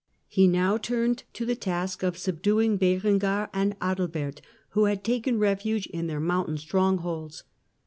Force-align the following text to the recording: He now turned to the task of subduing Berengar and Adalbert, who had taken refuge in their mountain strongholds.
He 0.27 0.47
now 0.47 0.79
turned 0.79 1.25
to 1.33 1.45
the 1.45 1.55
task 1.55 2.01
of 2.01 2.17
subduing 2.17 2.75
Berengar 2.79 3.51
and 3.53 3.75
Adalbert, 3.79 4.41
who 4.69 4.85
had 4.85 5.03
taken 5.03 5.37
refuge 5.37 5.85
in 5.85 6.07
their 6.07 6.19
mountain 6.19 6.57
strongholds. 6.57 7.43